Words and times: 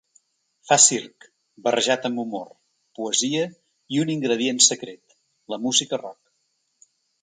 Fa 0.69 0.77
circ, 0.85 1.27
barrejat 1.67 2.07
amb 2.09 2.23
humor, 2.25 2.49
poesia 3.01 3.45
i 3.99 4.05
un 4.07 4.17
ingredient 4.17 4.67
secret: 4.73 5.19
la 5.55 5.65
música 5.69 6.05
rock. 6.07 6.95